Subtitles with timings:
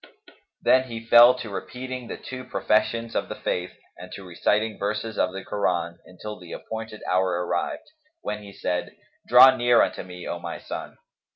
[0.63, 5.15] Then he fell to repeating the two professions of the Faith and to reciting verses
[5.15, 7.85] of the Koran, until the appointed hour arrived,
[8.21, 8.95] when he said,
[9.27, 10.97] "Draw near unto me, O my son."